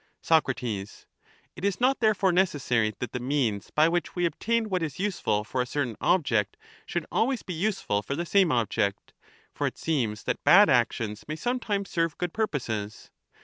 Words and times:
Soc. 0.23 0.49
It 0.59 1.05
is 1.63 1.79
not 1.79 1.99
therefore 1.99 2.31
necessary 2.31 2.91
that 2.97 3.11
the 3.11 3.19
means 3.19 3.69
by 3.69 3.87
which 3.87 4.15
we 4.15 4.25
obtain 4.25 4.67
what 4.67 4.81
is 4.81 4.97
useful 4.97 5.43
for 5.43 5.61
a 5.61 5.67
certain 5.67 5.95
object 6.01 6.57
should 6.87 7.05
always 7.11 7.43
be 7.43 7.53
useful 7.53 8.01
for 8.01 8.15
the 8.15 8.25
same 8.25 8.51
object: 8.51 9.13
for 9.53 9.67
it 9.67 9.77
seems 9.77 10.23
that 10.23 10.43
bad 10.43 10.71
actions 10.71 11.25
may 11.27 11.35
sometimes 11.35 11.91
serve 11.91 12.17
good 12.17 12.33
purposes? 12.33 13.11